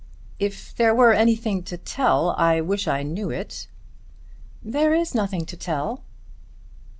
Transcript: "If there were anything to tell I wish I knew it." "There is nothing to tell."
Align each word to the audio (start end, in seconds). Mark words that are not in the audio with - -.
"If 0.39 0.73
there 0.75 0.95
were 0.95 1.13
anything 1.13 1.61
to 1.61 1.77
tell 1.77 2.31
I 2.35 2.59
wish 2.59 2.87
I 2.87 3.03
knew 3.03 3.29
it." 3.29 3.67
"There 4.63 4.95
is 4.95 5.13
nothing 5.13 5.45
to 5.45 5.55
tell." 5.55 6.01